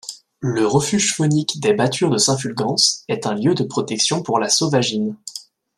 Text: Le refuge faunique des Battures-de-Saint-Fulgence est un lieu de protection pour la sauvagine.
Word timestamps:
Le 0.39 0.65
refuge 0.65 1.13
faunique 1.13 1.59
des 1.59 1.73
Battures-de-Saint-Fulgence 1.75 3.03
est 3.07 3.27
un 3.27 3.35
lieu 3.35 3.53
de 3.53 3.63
protection 3.63 4.23
pour 4.23 4.39
la 4.39 4.49
sauvagine. 4.49 5.15